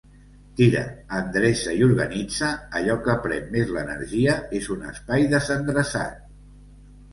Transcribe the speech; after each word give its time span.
Tira, 0.59 0.79
endreça 1.17 1.75
i 1.81 1.85
organitza, 1.87 2.49
allò 2.81 2.97
que 3.09 3.17
pren 3.27 3.47
més 3.53 3.75
l'energia 3.77 4.41
és 4.63 4.73
un 4.79 4.91
espai 4.95 5.31
desendreçat. 5.37 6.29